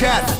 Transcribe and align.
chat. 0.00 0.39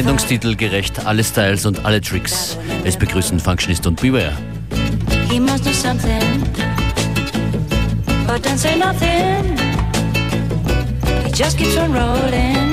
Sendungstitel 0.00 0.56
gerecht, 0.56 1.04
alle 1.04 1.22
Styles 1.22 1.66
und 1.66 1.84
alle 1.84 2.00
Tricks. 2.00 2.56
Es 2.84 2.96
begrüßen 2.96 3.38
Functionist 3.38 3.86
und 3.86 4.00
Beware. 4.00 4.32
He 5.28 5.38
must 5.38 5.66
do 5.66 5.72
something, 5.74 6.42
but 8.26 8.42
don't 8.42 8.56
say 8.56 8.78
nothing. 8.78 9.58
He 11.22 11.30
just 11.30 11.58
keeps 11.58 11.76
on 11.76 11.92
rolling, 11.92 12.72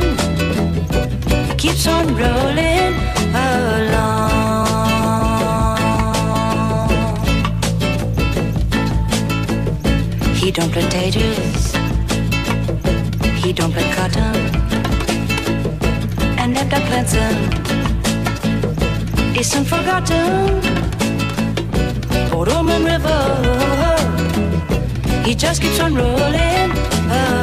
he 1.50 1.56
keeps 1.58 1.86
on 1.86 2.08
rolling 2.16 2.96
along. 3.36 4.32
He 10.34 10.50
don't 10.50 10.72
play 10.72 10.88
taters, 10.88 11.74
he 13.44 13.52
don't 13.52 13.74
play 13.74 13.84
cotton. 13.94 14.47
It's 16.60 16.74
aan 16.74 16.82
grenzen 16.82 17.38
isn't 19.34 19.68
forgotten. 19.68 20.60
River, 22.84 23.24
he 25.24 25.36
just 25.36 25.62
keeps 25.62 25.80
on 25.80 25.96
rolling. 25.96 26.72
Oh. 27.10 27.37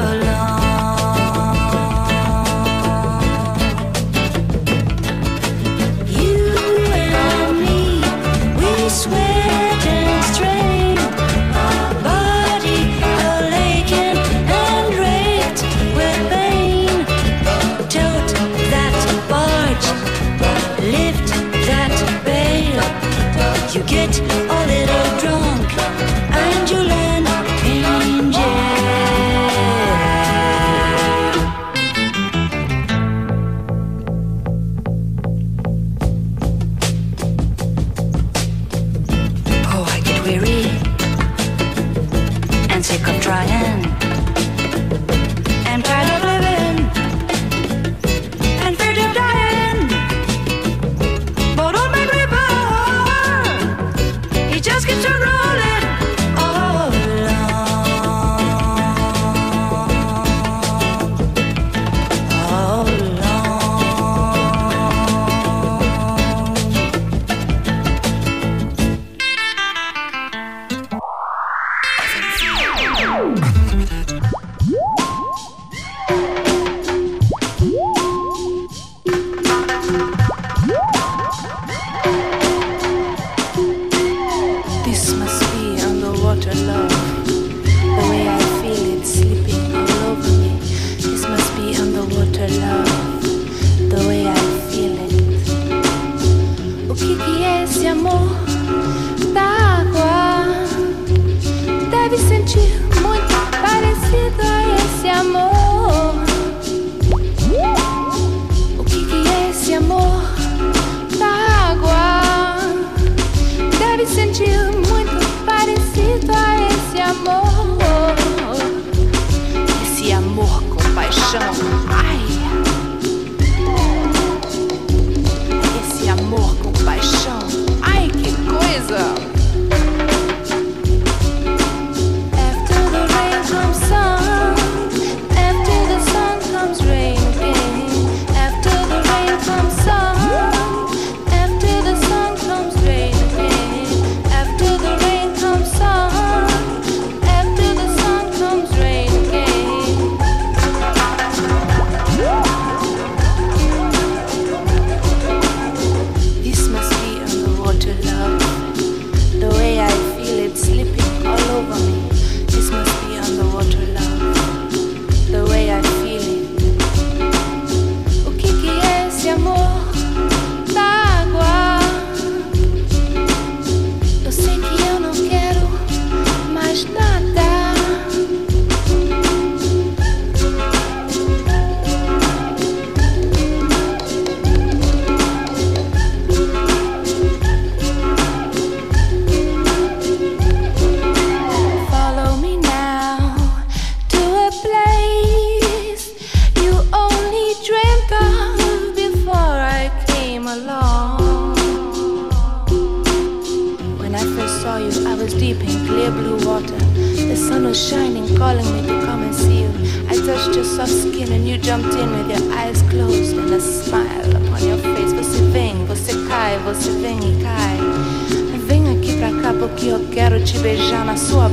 na 221.14 221.18
sua 221.18 221.43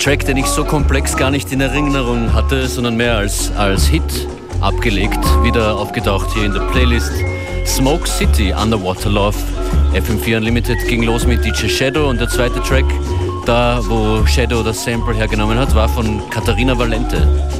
Track, 0.00 0.24
den 0.24 0.38
ich 0.38 0.46
so 0.46 0.64
komplex 0.64 1.14
gar 1.14 1.30
nicht 1.30 1.52
in 1.52 1.60
Erinnerung 1.60 2.32
hatte, 2.32 2.66
sondern 2.68 2.96
mehr 2.96 3.18
als, 3.18 3.52
als 3.52 3.86
Hit 3.86 4.02
abgelegt, 4.62 5.22
wieder 5.42 5.76
aufgetaucht 5.76 6.32
hier 6.32 6.46
in 6.46 6.54
der 6.54 6.62
Playlist. 6.72 7.12
Smoke 7.66 8.08
City, 8.08 8.54
Underwater 8.54 9.10
Love, 9.10 9.36
FM4 9.92 10.38
Unlimited 10.38 10.78
ging 10.88 11.02
los 11.02 11.26
mit 11.26 11.44
DJ 11.44 11.68
Shadow 11.68 12.08
und 12.08 12.18
der 12.18 12.30
zweite 12.30 12.62
Track, 12.62 12.86
da 13.44 13.78
wo 13.84 14.24
Shadow 14.24 14.62
das 14.62 14.82
Sample 14.82 15.14
hergenommen 15.14 15.58
hat, 15.58 15.74
war 15.74 15.88
von 15.88 16.22
Katharina 16.30 16.78
Valente. 16.78 17.59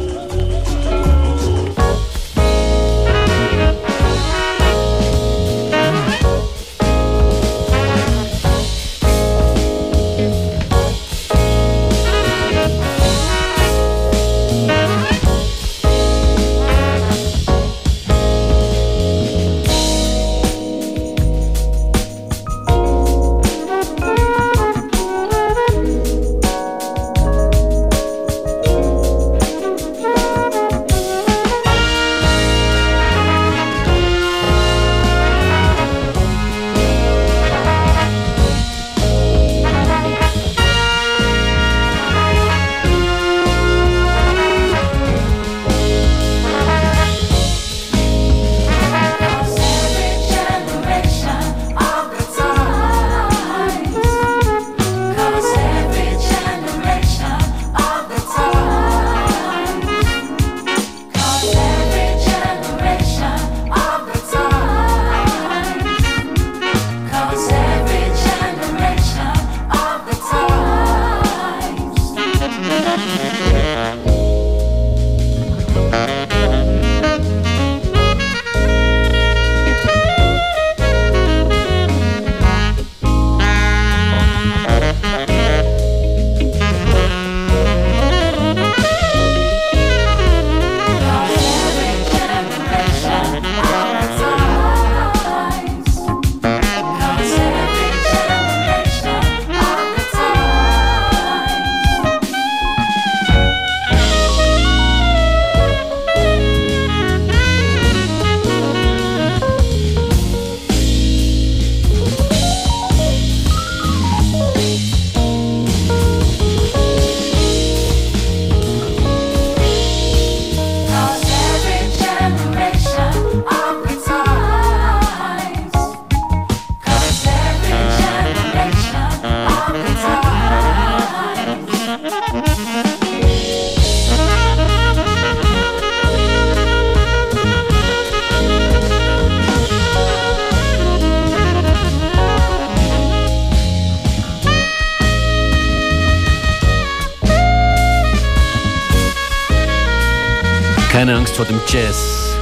Jazz. 151.73 152.35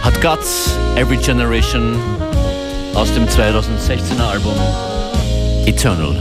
Hat 0.00 0.18
Guts, 0.22 0.74
Every 0.96 1.18
Generation 1.18 1.94
aus 2.94 3.12
dem 3.12 3.26
2016er 3.26 4.30
Album 4.30 4.54
Eternal. 5.66 6.16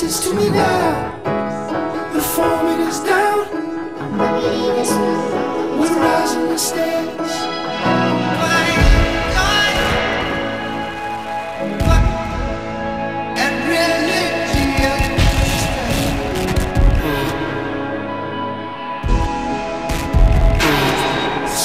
faces 0.00 0.20
to 0.20 0.34
me 0.34 0.50
now. 0.50 1.22
The 2.12 2.20
form 2.20 2.66
is 2.86 3.00
down. 3.00 3.48
We're 5.78 5.98
rising 5.98 6.48
the 6.48 6.58
stairs. 6.58 6.96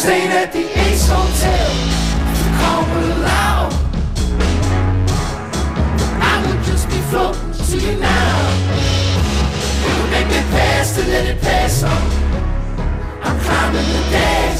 stayed 0.01 0.31
at 0.31 0.51
the 0.51 0.63
Ace 0.79 1.07
Hotel. 1.07 1.60
let 11.11 11.25
it 11.27 11.41
pass 11.41 11.83
on. 11.83 12.03
I'm 13.21 13.37
climbing 13.41 13.87
the 13.95 14.09
day. 14.11 14.50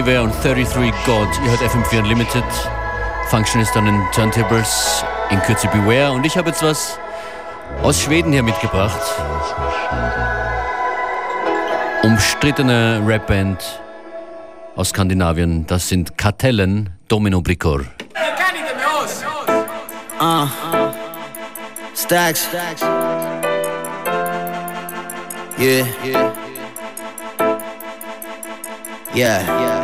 Bon 0.00 0.18
und 0.20 0.32
33 0.42 0.90
God. 1.04 1.28
Ihr 1.44 1.50
hört 1.50 1.60
FM4 1.60 1.98
Unlimited. 1.98 2.44
Functionist 3.28 3.76
an 3.76 3.84
den 3.84 4.00
Turntables 4.14 5.04
in 5.30 5.38
Kürze 5.40 5.68
Beware. 5.68 6.12
Und 6.12 6.24
ich 6.24 6.36
habe 6.36 6.48
jetzt 6.48 6.62
was 6.62 6.98
aus 7.82 8.00
Schweden 8.00 8.32
hier 8.32 8.42
mitgebracht. 8.42 9.00
Umstrittene 12.02 13.02
Rapband 13.04 13.82
aus 14.76 14.88
Skandinavien. 14.88 15.66
Das 15.66 15.88
sind 15.88 16.16
Kartellen 16.16 16.90
Domino 17.08 17.42
Bricor. 17.42 17.82
Uh, 20.20 20.48
Stacks. 21.94 22.48
Yeah. 25.58 25.86
Yeah. 29.14 29.81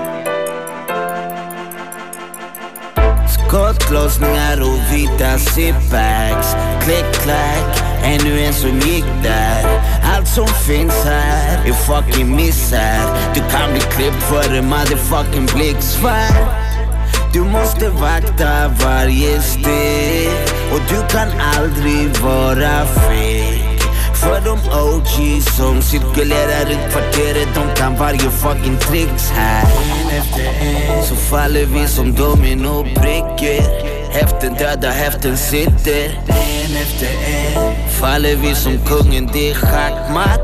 Skottlossningar 3.89 4.61
och 4.61 4.95
vita 4.95 5.39
zipbags 5.39 6.57
Klick 6.81 7.13
klack, 7.13 7.83
ännu 8.03 8.41
en 8.41 8.53
som 8.53 8.81
gick 8.81 9.05
där. 9.23 9.81
Allt 10.15 10.29
som 10.29 10.47
finns 10.47 11.05
här 11.05 11.67
är 11.67 11.73
fucking 11.73 12.37
misär. 12.37 13.01
Du 13.35 13.41
kan 13.41 13.73
bli 13.73 13.81
klippt 13.81 14.23
för 14.23 14.55
en 14.55 14.65
motherfucking 14.65 15.47
blixtfärg 15.55 16.47
Du 17.33 17.41
måste 17.41 17.89
vakta 17.89 18.69
varje 18.85 19.43
steg 19.43 20.31
och 20.73 20.81
du 20.89 21.15
kan 21.17 21.29
aldrig 21.57 22.17
vara 22.17 22.87
fel 22.87 23.58
för 24.21 24.41
de 24.41 24.59
OGs 24.85 25.57
som 25.57 25.83
cirkulerar 25.83 26.65
runt 26.65 26.93
kvarteret, 26.93 27.49
de 27.55 27.75
kan 27.81 27.97
varje 27.97 28.31
fucking 28.31 28.79
tricks 28.79 29.31
här. 29.31 29.63
En 29.63 30.19
efter 30.19 30.45
en 30.45 31.05
så 31.05 31.15
faller 31.15 31.65
vi 31.65 31.89
som 31.89 32.15
dominobrickor. 32.15 33.63
Häften 34.13 34.55
döda, 34.55 34.91
häften 34.91 35.37
sitter. 35.37 36.05
En 36.29 36.77
efter 36.77 37.07
en 37.07 37.91
faller 38.01 38.37
vi 38.37 38.55
som 38.55 38.79
kungen, 38.87 39.31
det 39.33 39.51
är 39.51 39.55
schackmatt. 39.55 40.41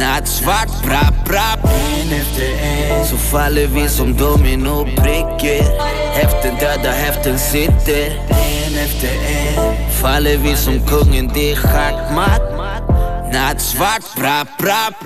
Nattsvart, 0.00 0.84
brapp, 0.84 1.24
brapp. 1.24 1.64
En 1.64 2.12
efter 2.20 2.48
en 2.62 3.06
så 3.06 3.16
faller 3.16 3.66
vi 3.66 3.88
som 3.88 4.16
dominobrickor. 4.16 5.64
Häften 6.12 6.54
döda, 6.60 6.90
häften 6.90 7.38
sitter. 7.38 8.06
En 8.30 8.78
efter 8.84 9.08
en 9.08 9.90
faller 9.90 10.36
vi 10.36 10.56
som 10.56 10.80
kungen, 10.86 11.30
det 11.34 11.52
är 11.52 11.56
schackmatt. 11.56 12.55
Nattsvart, 13.36 14.04
brapp, 14.16 14.48
brapp. 14.58 14.96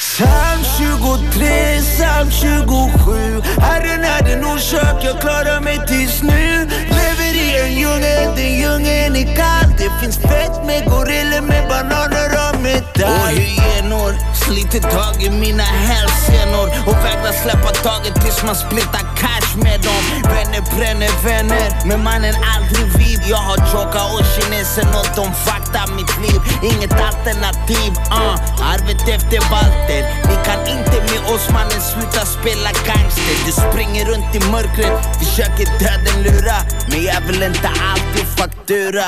Psalm 0.00 0.62
23, 0.78 1.80
psalm 1.80 2.30
27 2.30 3.42
Herren 3.60 4.04
är 4.04 4.22
din 4.22 4.44
orsak 4.44 5.04
jag 5.04 5.20
klarar 5.20 5.60
mig 5.60 5.78
tills 5.86 6.22
nu. 6.22 6.68
Lever 6.96 7.32
i 7.44 7.60
en 7.62 7.72
djungel, 7.80 8.36
den 8.36 8.52
djungeln 8.60 9.16
är 9.16 9.36
kall. 9.36 9.70
Det 9.78 9.90
finns 10.00 10.18
fett 10.18 10.66
med 10.66 10.84
gorillor 10.84 11.40
med 11.40 11.68
bananer 11.68 12.28
och 12.42 12.45
metall 12.58 13.12
Och 13.12 13.28
hyenor 13.28 14.12
sliter 14.46 14.80
tag 14.80 15.22
i 15.22 15.30
mina 15.30 15.62
hälsenor. 15.62 16.66
Och 16.88 16.96
vägrar 17.04 17.32
släppa 17.42 17.70
taget 17.88 18.14
tills 18.22 18.42
man 18.44 18.56
splittar 18.56 19.04
cash 19.16 19.50
med 19.64 19.80
dem. 19.80 20.02
Vänner 20.34 20.62
bränner 20.76 21.12
vänner, 21.24 21.68
men 21.88 22.04
mannen 22.04 22.34
aldrig 22.54 22.86
vid. 22.98 23.20
Jag 23.28 23.42
har 23.48 23.56
tjocka 23.70 24.02
och 24.14 24.24
kinesen 24.34 24.88
och 25.00 25.08
de 25.16 25.26
fakta 25.48 25.80
mitt 25.98 26.14
liv. 26.24 26.40
Inget 26.62 26.92
alternativ, 27.08 27.90
uh. 28.20 28.34
arvet 28.72 29.08
efter 29.16 29.40
Walter 29.52 30.02
Ni 30.28 30.36
kan 30.46 30.60
inte 30.76 30.96
med 31.10 31.34
oss 31.34 31.50
mannen, 31.50 31.80
sluta 31.92 32.22
spela 32.36 32.70
gangster. 32.88 33.36
Du 33.46 33.52
springer 33.52 34.04
runt 34.10 34.34
i 34.38 34.40
mörkret, 34.52 34.96
försöker 35.20 35.66
döden 35.82 36.16
lura. 36.26 36.58
Men 36.90 37.04
jag 37.04 37.20
vill 37.26 37.42
inte 37.42 37.68
alltid 37.90 38.26
faktura. 38.38 39.06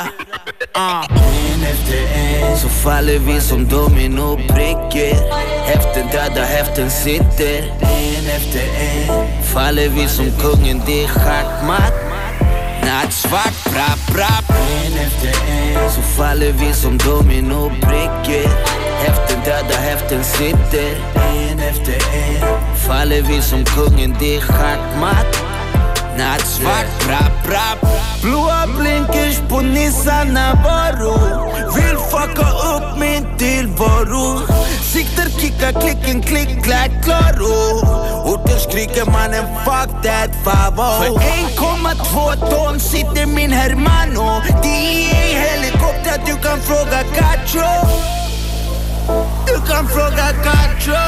Uh. 0.77 1.05
En 1.53 1.63
efter 1.63 2.01
en. 2.15 2.59
Så 2.59 2.69
faller 2.69 3.19
vi 3.19 3.38
som 3.41 3.69
dominobrickor 3.69 5.15
Häften 5.67 6.07
döda, 6.13 6.45
häften 6.45 6.91
sitter. 6.91 7.59
En 7.81 8.27
efter 8.37 8.61
en. 8.61 9.43
Faller 9.43 9.89
vi 9.89 10.09
som 10.09 10.27
kungen, 10.41 10.83
det 10.87 11.05
är 11.05 11.09
schackmatt 11.09 11.93
Nattsvart, 12.85 13.65
brapp, 13.65 14.15
brapp 14.15 14.51
En 14.51 14.93
efter 15.07 15.29
en. 15.29 15.91
Så 15.91 16.01
faller 16.01 16.53
vi 16.53 16.73
som 16.73 16.99
dominobrickor 16.99 18.49
Häften 18.99 19.41
döda, 19.45 19.77
häften 19.81 20.25
sitter. 20.25 20.91
En 21.15 21.59
efter 21.59 21.95
en. 21.95 22.77
Faller 22.87 23.23
vi 23.23 23.43
som 23.43 23.65
kungen, 23.65 24.17
det 24.21 24.37
är 24.37 24.41
schackmatt 24.41 25.48
Nattsvart, 26.19 26.87
brapp, 27.07 27.47
brapp 27.47 27.79
Blåa 28.23 28.67
blinkers 28.79 29.39
på 29.49 29.61
Nissan 29.61 30.35
Navaro 30.35 31.15
Vill 31.75 31.99
fucka 32.11 32.49
upp 32.75 32.99
min 32.99 33.39
tillvaro 33.39 34.41
Siktar, 34.83 35.29
kickar, 35.41 35.81
klicken, 35.81 36.23
klick, 36.23 36.65
klack, 36.65 36.91
klaro 37.05 38.09
Orten 38.29 38.61
skriker 38.61 39.01
eh, 39.01 39.13
mannen 39.13 39.45
fuck 39.65 40.03
that 40.03 40.31
favo. 40.45 40.89
För 41.01 41.11
1,2 41.11 42.51
ton 42.51 42.81
sitter 42.81 43.27
min 43.27 43.53
hermano. 43.53 44.43
Är 44.63 45.35
helikopter, 45.41 46.21
du 46.27 46.37
kan 46.49 46.61
fråga 46.61 47.03
Cacho. 47.15 47.87
Du 49.47 49.73
kan 49.73 49.89
fråga 49.89 50.27
Cacho. 50.45 51.03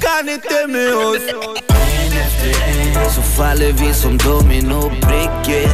Kan 0.00 0.28
inte 0.28 0.66
med 0.66 0.94
oss 0.94 1.77
efter 2.28 2.52
en. 2.68 3.10
Så 3.10 3.22
faller 3.22 3.72
vi 3.72 3.94
som 3.94 4.18
dominobrickor 4.18 5.68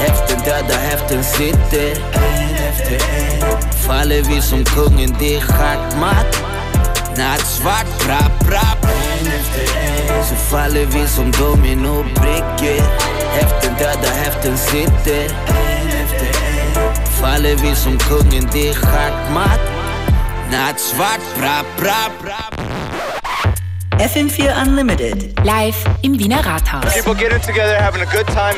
Häften 0.00 0.38
döda, 0.44 0.78
häften 0.78 1.24
sitter. 1.24 1.90
En 2.12 2.54
efter 2.68 2.94
en. 2.94 3.72
Faller 3.86 4.22
vi 4.22 4.42
som 4.42 4.64
kungen, 4.64 5.16
det 5.18 5.36
är 5.36 5.40
schackmatt. 5.40 6.42
Nattsvart, 7.16 8.04
brapp, 8.06 8.46
brapp 8.48 8.84
En 8.84 9.26
efter 9.26 9.78
en. 9.78 10.24
Så 10.24 10.34
faller 10.34 10.84
vi 10.84 11.08
som 11.08 11.30
dominobrickor 11.30 12.82
Häften 13.32 13.74
döda, 13.78 14.10
häften 14.24 14.58
sitter. 14.58 15.24
En 15.24 15.88
efter 16.04 16.26
en. 16.26 17.06
Faller 17.20 17.54
vi 17.54 17.74
som 17.74 17.98
kungen, 17.98 18.48
det 18.52 18.68
är 18.68 18.74
schackmatt. 18.74 19.60
Nattsvart, 20.52 21.20
brapp, 21.38 21.66
brapp, 21.76 22.12
brapp 22.22 22.57
FM4 23.98 24.62
Unlimited. 24.62 25.34
Live 25.44 25.76
im 26.02 26.16
Wiener 26.18 26.40
Rathaus. 26.44 26.94
People 26.94 27.14
getting 27.14 27.40
together, 27.40 27.74
having 27.76 28.00
a 28.00 28.06
good 28.06 28.26
time. 28.28 28.54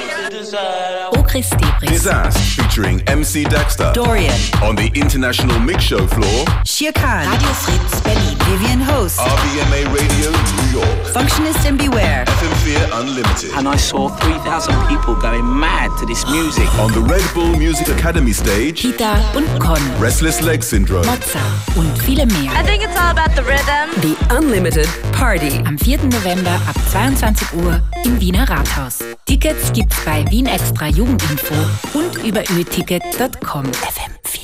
Okris 1.13 1.49
Debris. 1.57 1.89
Disaster 1.89 2.39
featuring 2.63 3.01
MC 3.09 3.45
Dexter. 3.45 3.91
Dorian. 3.95 4.35
On 4.63 4.77
the 4.77 4.91
International 4.95 5.59
Mix 5.59 5.83
Show 5.85 6.07
floor, 6.07 6.45
Shir 6.67 6.93
Khan. 6.93 7.27
Radio 7.27 7.49
Fritz 7.55 8.01
Berlin. 8.03 8.37
Vivian 8.51 8.81
Host. 8.81 9.19
RBMA 9.19 9.85
Radio 9.95 10.31
New 10.31 10.81
York. 10.81 11.07
Functionist 11.15 11.65
and 11.67 11.79
Beware. 11.79 12.25
FM4 12.27 13.01
Unlimited. 13.01 13.51
and 13.57 13.67
I 13.67 13.77
saw 13.77 14.09
3,000 14.09 14.75
people 14.89 15.15
going 15.15 15.45
mad 15.59 15.91
to 16.01 16.07
this 16.07 16.25
music. 16.31 16.69
On 16.79 16.93
the 16.93 17.01
Red 17.01 17.25
Bull 17.35 17.57
Music 17.57 17.89
Academy 17.89 18.33
stage, 18.33 18.83
Kita 18.83 19.17
und 19.35 19.49
Con. 19.59 19.81
Restless 19.99 20.43
Leg 20.43 20.63
Syndrome. 20.63 21.07
Mozza 21.07 21.41
und 21.77 21.97
viele 22.03 22.27
mehr. 22.27 22.53
I 22.53 22.63
think 22.63 22.83
it's 22.85 22.97
all 22.99 23.11
about 23.11 23.35
the 23.37 23.43
rhythm. 23.43 23.89
The 24.03 24.17
Unlimited 24.37 24.89
Party. 25.13 25.30
Am 25.31 25.79
4. 25.79 25.99
November 26.07 26.51
ab 26.67 26.75
22 26.91 27.53
Uhr 27.63 27.81
im 28.05 28.21
Wiener 28.21 28.51
Rathaus. 28.51 28.99
Tickets 29.27 29.73
gibt's 29.73 30.05
bei 30.05 30.29
Wien 30.29 30.47
Extra 30.47 30.89
Jugendinfo 30.89 31.55
und 31.95 32.25
über 32.25 32.41
öticket.com. 32.51 33.67
FM4. 33.67 34.40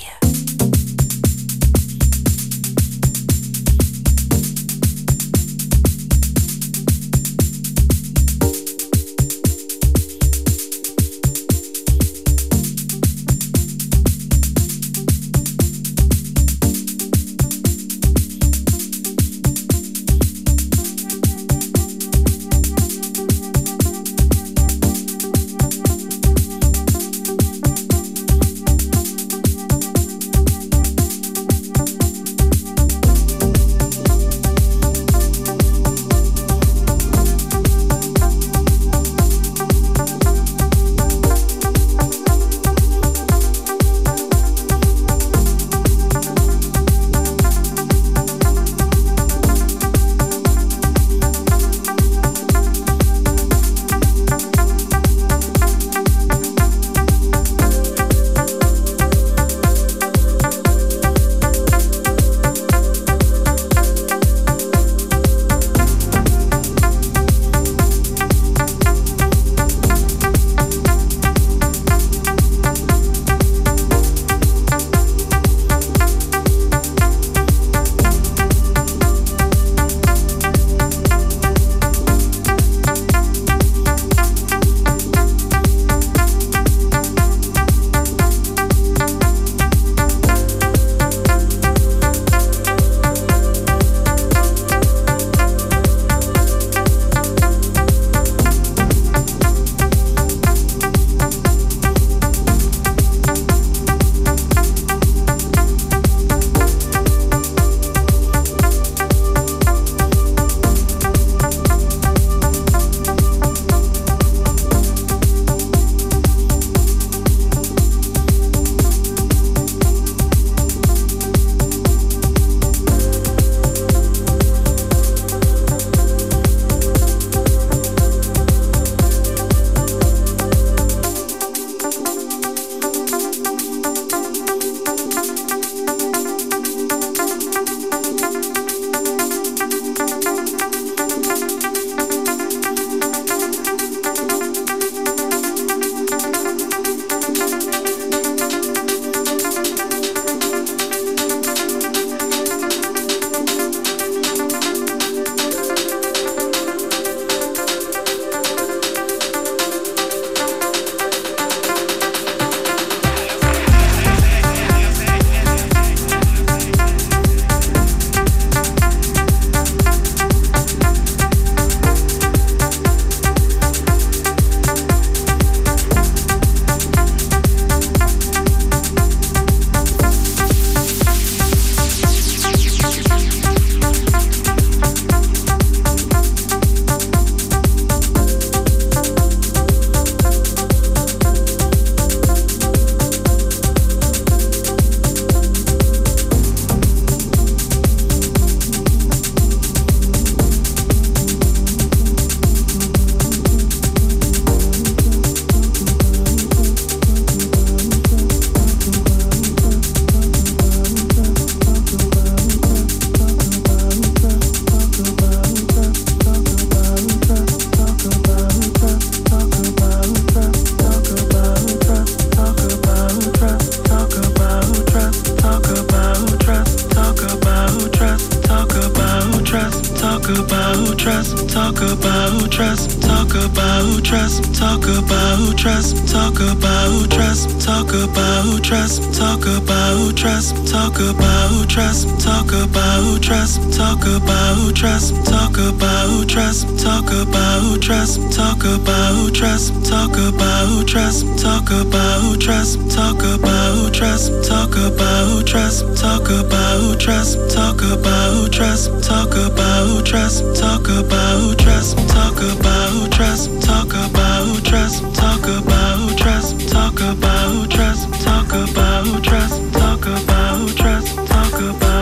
about 249.17 249.35
trust, 249.35 249.85
talk 249.85 250.13
about 250.17 250.87
trust, 250.87 251.39
talk 251.39 251.71
about 251.71 252.41
trust, 252.41 252.79
talk 252.91 253.23
about 253.23 253.93
trust, 253.95 254.31
talk 254.45 254.77
about 254.77 255.47
trust, 255.47 255.97
talk 255.97 256.29
about 256.29 257.01
trust, 257.01 257.39
talk 257.55 257.81
about 257.81 258.53
trust, 258.53 258.89
talk 259.03 259.35
about 259.35 260.05
trust, 260.05 260.43
talk 260.57 260.89
about 260.89 261.59
trust, 261.59 262.09
talk 262.09 262.41
about 262.41 263.11
trust, 263.11 263.63
talk 263.63 263.93
about 263.95 264.65
trust, 264.65 265.17
talk 265.17 265.45
about 265.49 266.19
trust, 266.19 266.69
talk 266.69 267.01
about 267.01 267.71
trust, 267.71 268.23
talk 268.23 268.53
about 268.53 269.25
trust, 269.25 269.73
talk 269.73 270.07
about 270.07 270.77
trust, 270.77 271.17
talk 271.27 271.55
about 271.55 271.96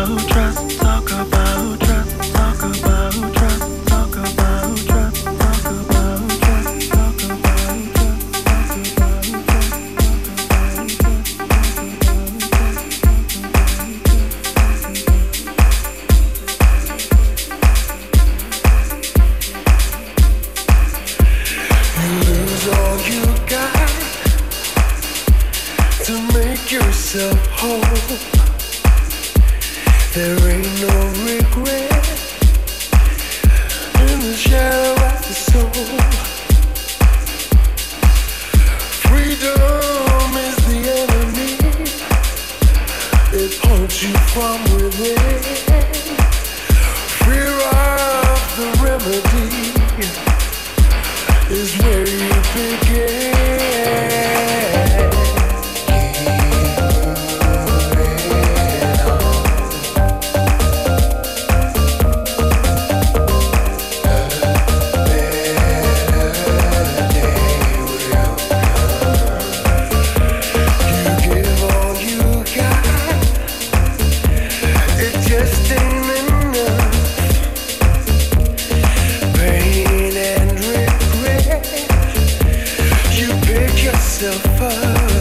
yourself 83.84 84.62
up. 84.62 85.13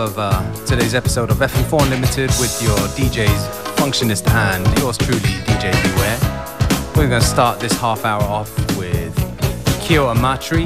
of 0.00 0.18
uh, 0.18 0.64
today's 0.64 0.94
episode 0.94 1.30
of 1.30 1.36
FM4 1.36 1.82
Unlimited 1.82 2.30
with 2.40 2.62
your 2.62 2.76
DJ's 2.96 3.46
functionist 3.76 4.26
hand, 4.26 4.66
yours 4.78 4.96
truly, 4.96 5.20
DJ 5.20 5.70
Beware. 5.82 6.18
We're 6.96 7.08
going 7.10 7.20
to 7.20 7.26
start 7.26 7.60
this 7.60 7.72
half 7.78 8.06
hour 8.06 8.22
off 8.22 8.48
with 8.78 9.14
Kyo 9.82 10.12
Amatri 10.12 10.64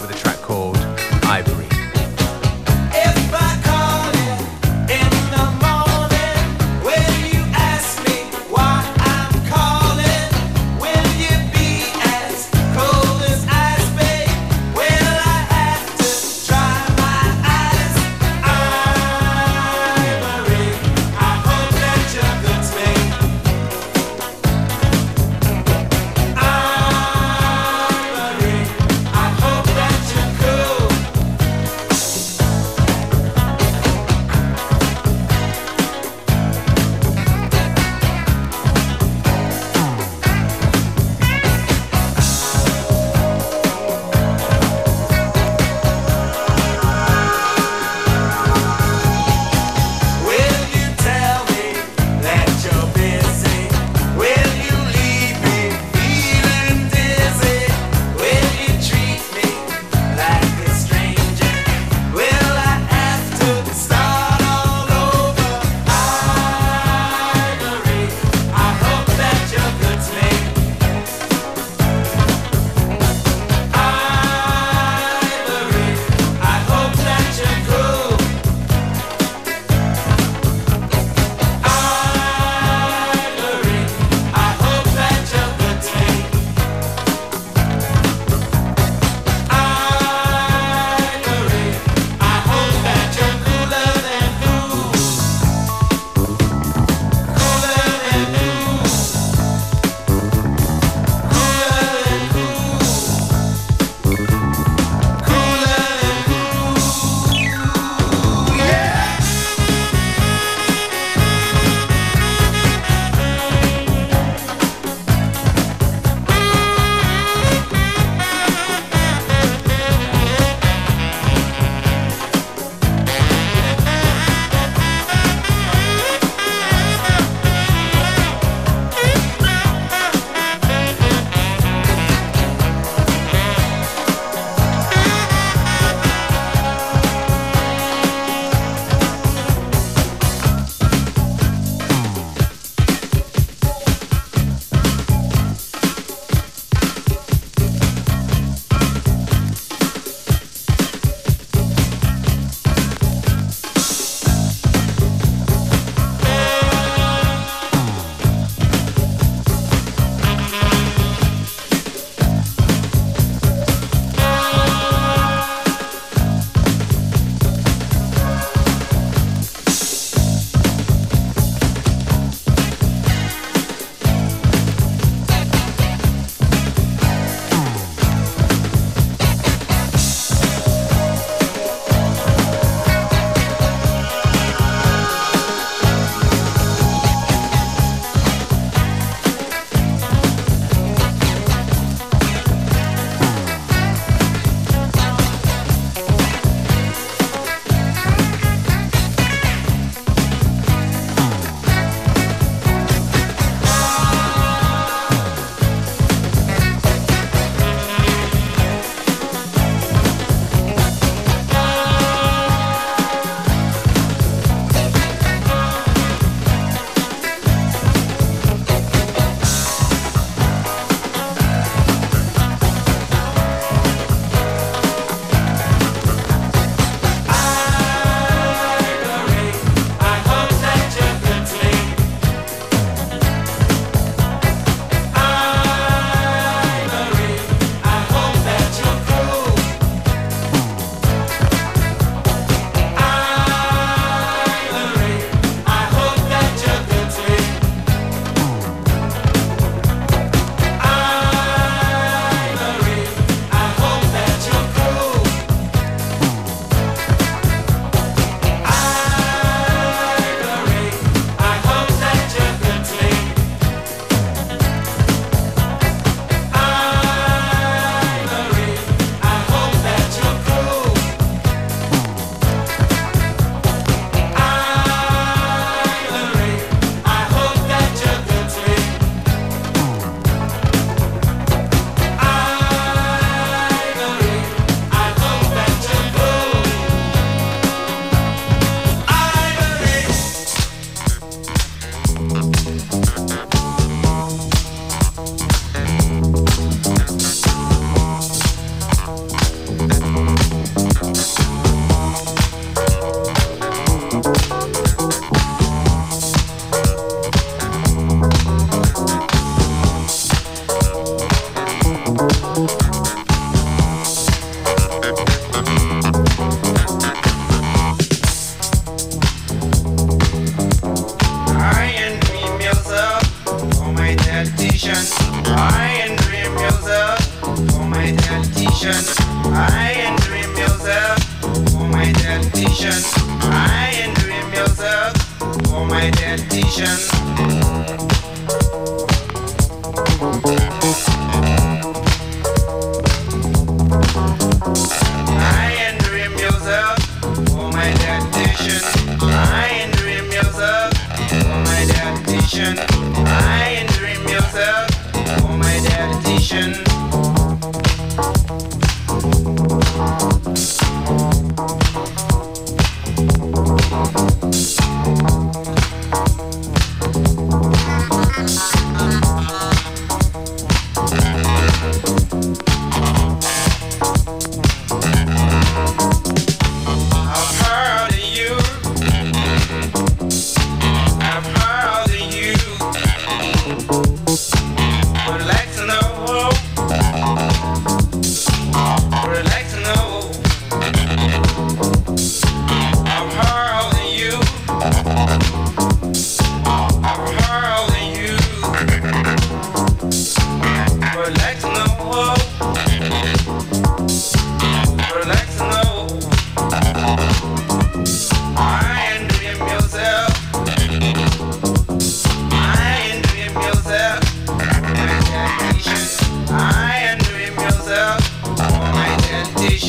with 0.00 0.10
a 0.10 0.18
track 0.18 0.36
called 0.42 0.76
Ivory. 1.24 1.69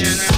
Imagine 0.01 0.30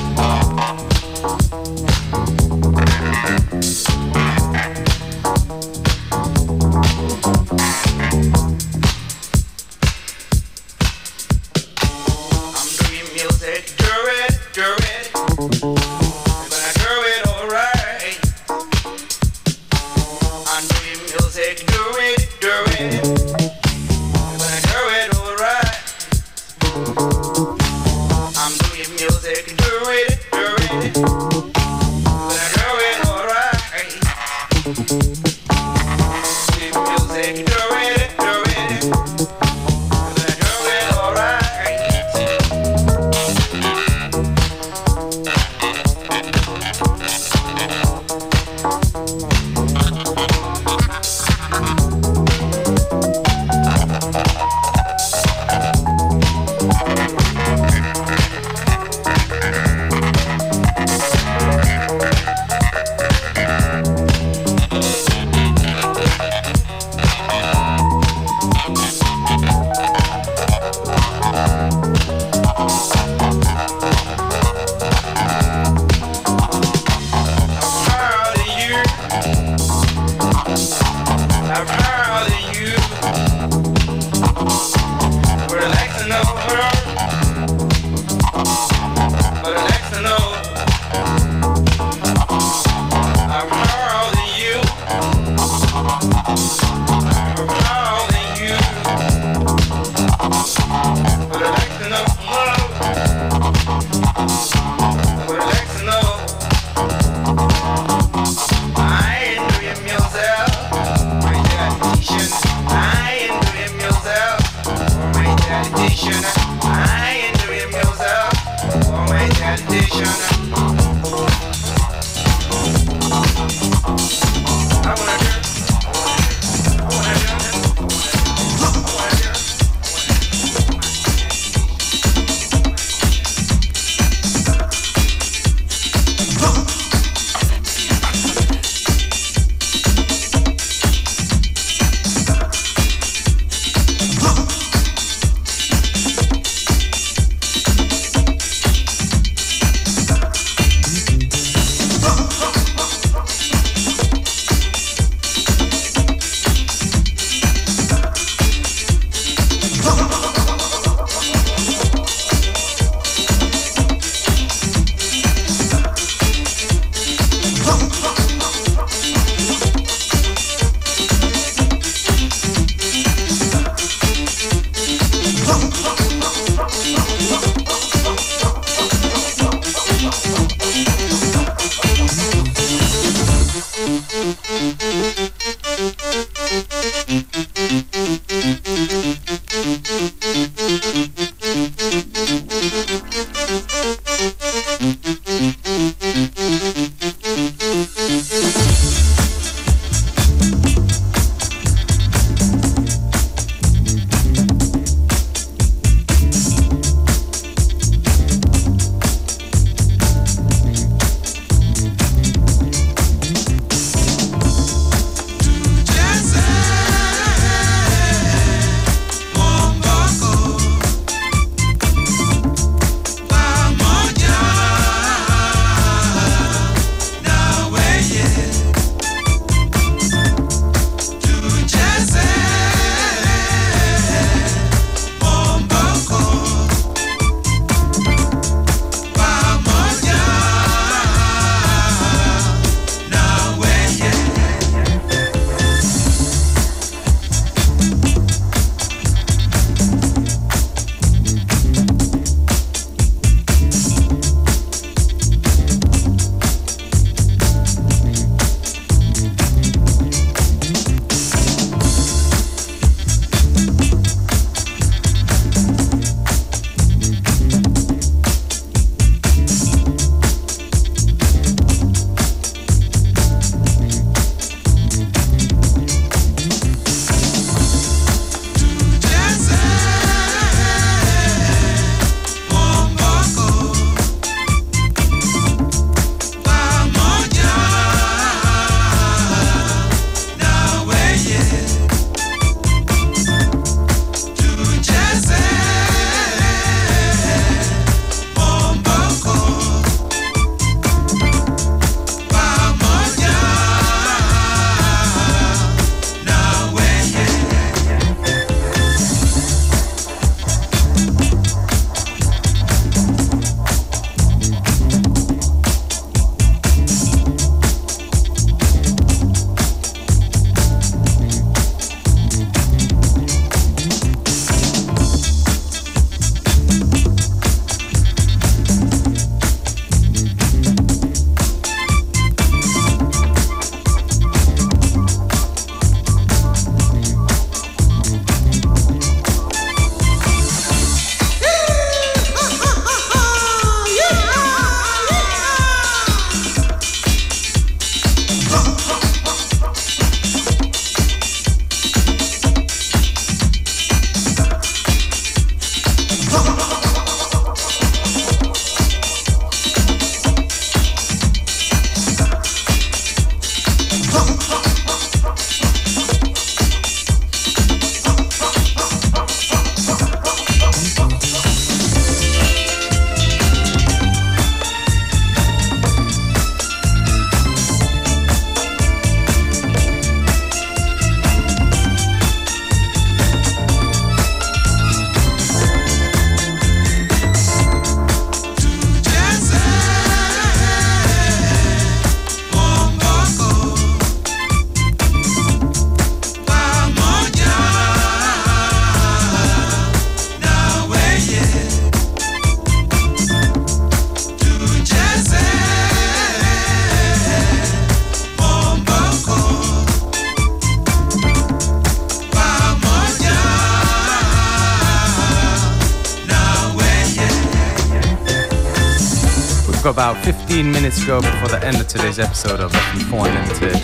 15 420.34 420.72
minutes 420.72 421.04
ago 421.04 421.22
before 421.22 421.48
the 421.48 421.64
end 421.64 421.80
of 421.80 421.88
today's 421.88 422.18
episode 422.18 422.60
of 422.60 422.72
FM4 422.72 423.28
Unlimited. 423.28 423.76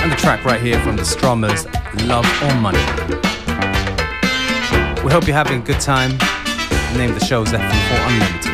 And 0.00 0.12
the 0.12 0.16
track 0.16 0.44
right 0.44 0.60
here 0.60 0.80
from 0.82 0.96
the 0.96 1.02
Strummers, 1.02 1.66
Love 2.06 2.26
or 2.44 2.54
Money. 2.60 2.78
We 5.02 5.10
hope 5.10 5.26
you're 5.26 5.36
having 5.36 5.60
a 5.60 5.64
good 5.64 5.80
time. 5.80 6.10
Name 6.96 7.14
the 7.14 7.24
show 7.24 7.42
is 7.42 7.50
FM4 7.50 8.12
Unlimited. 8.12 8.51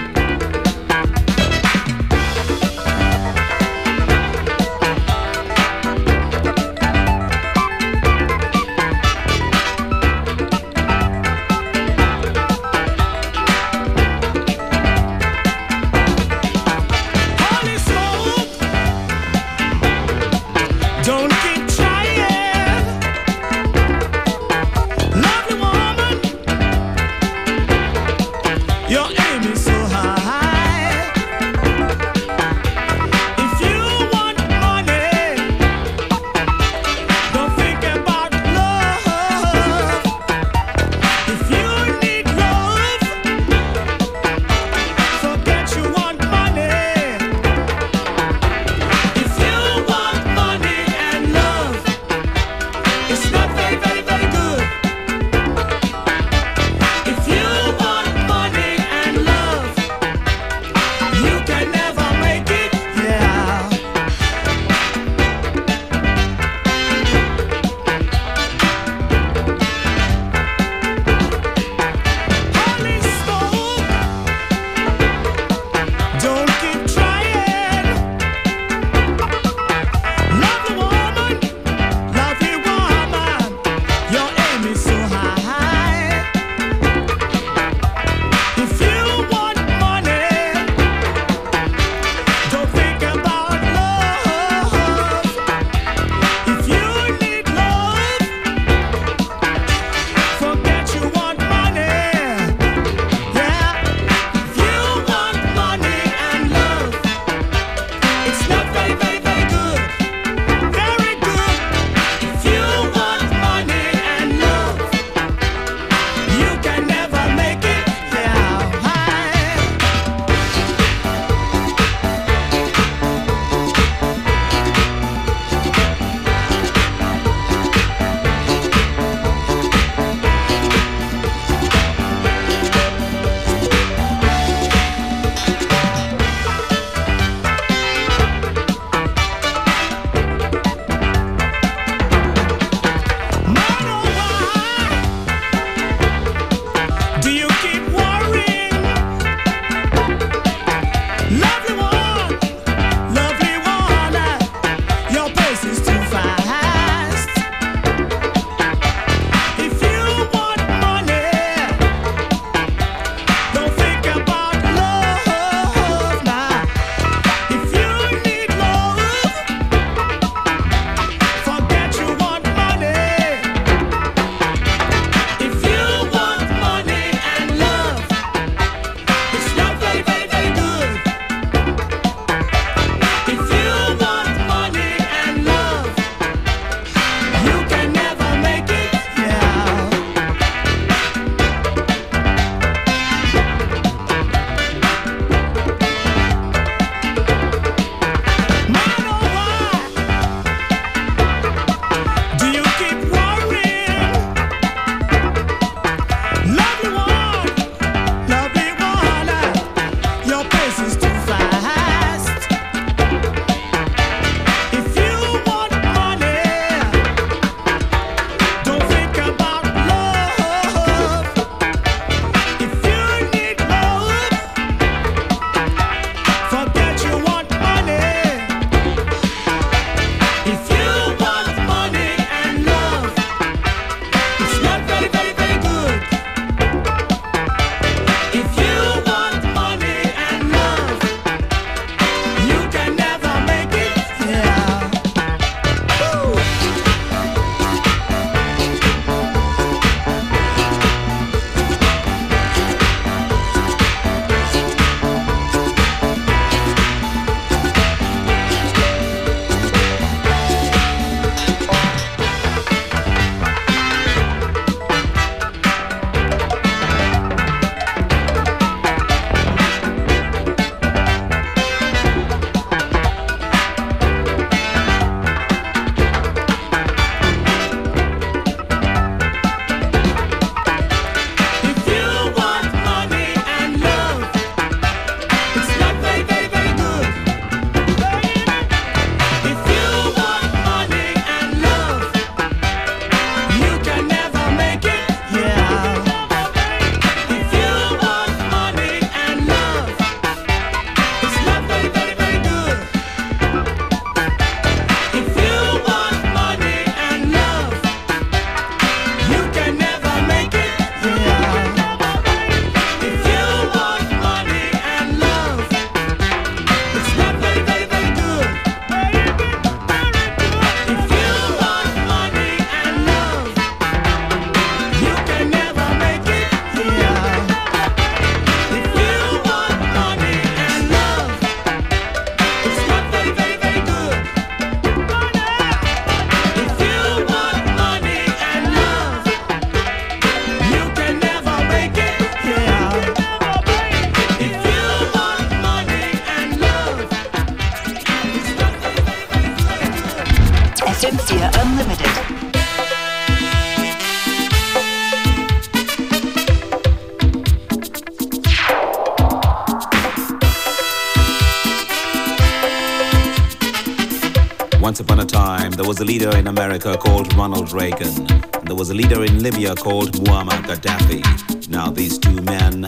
America 366.59 366.97
called 366.99 367.33
Ronald 367.37 367.73
Reagan. 367.73 368.09
And 368.55 368.67
there 368.67 368.75
was 368.75 368.91
a 368.91 368.95
leader 368.95 369.23
in 369.25 369.45
Libya 369.45 369.77
called 369.77 370.11
Muammar 370.25 370.61
Gaddafi. 370.67 371.69
Now, 371.69 371.89
these 371.89 372.19
two 372.19 372.43
men 372.43 372.81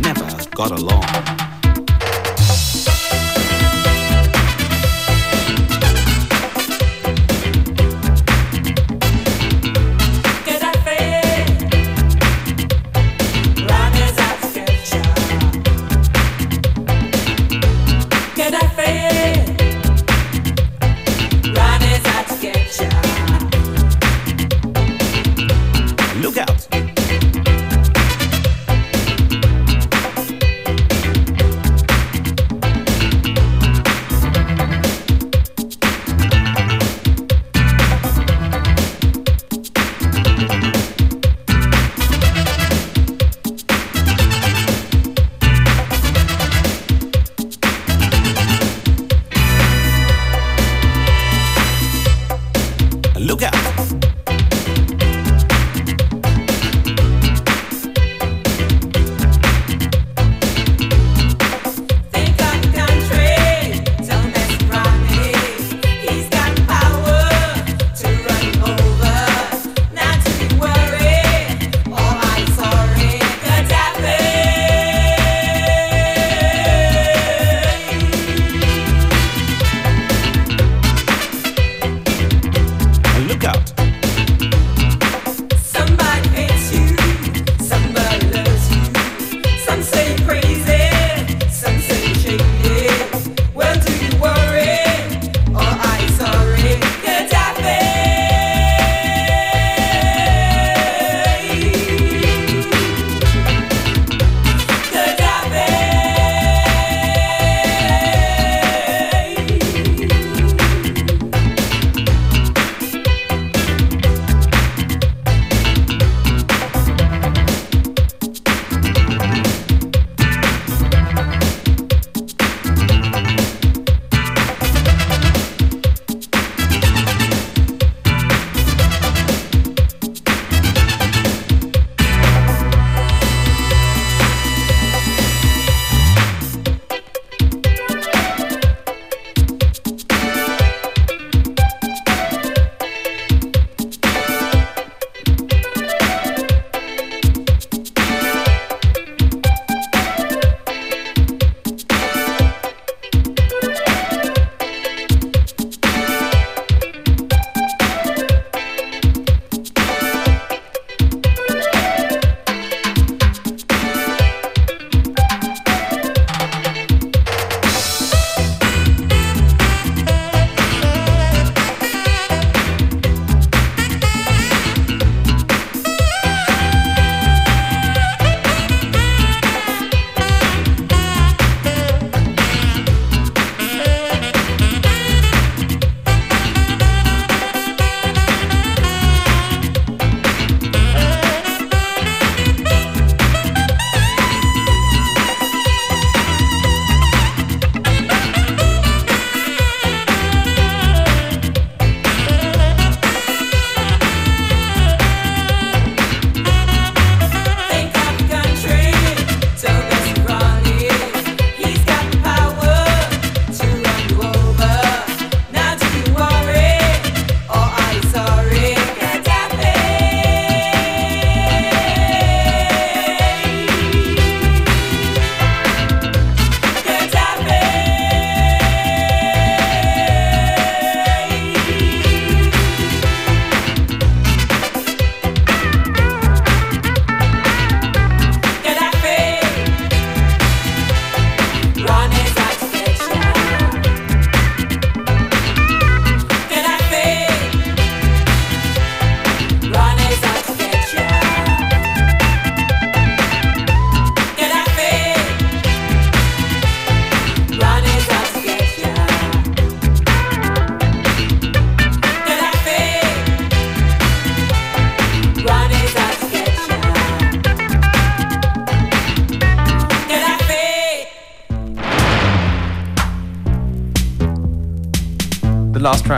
never 0.00 0.44
got 0.54 0.70
along. 0.70 1.47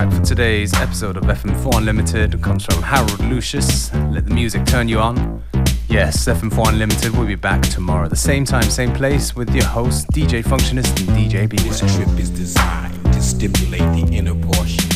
Track 0.01 0.19
for 0.19 0.25
today's 0.25 0.73
episode 0.75 1.19
of 1.19 1.25
FM4 1.25 1.77
Unlimited 1.77 2.41
comes 2.41 2.65
from 2.65 2.83
Harold 2.83 3.21
Lucius. 3.21 3.93
Let 3.93 4.25
the 4.25 4.33
music 4.33 4.65
turn 4.65 4.89
you 4.89 4.99
on. 4.99 5.43
Yes, 5.89 6.27
FM4 6.27 6.69
Unlimited 6.69 7.15
will 7.15 7.27
be 7.27 7.35
back 7.35 7.61
tomorrow, 7.61 8.09
the 8.09 8.17
same 8.17 8.47
time, 8.47 8.63
same 8.63 8.93
place, 8.95 9.37
with 9.37 9.55
your 9.55 9.65
host, 9.65 10.07
DJ 10.09 10.43
Functionist 10.43 10.99
and 11.01 11.09
DJ 11.11 11.49
B. 11.49 11.59
This 11.59 11.81
trip 11.81 12.09
is 12.19 12.31
designed 12.31 13.03
to 13.13 13.21
stimulate 13.21 13.81
the 13.81 14.17
inner 14.17 14.35
portion 14.35 14.90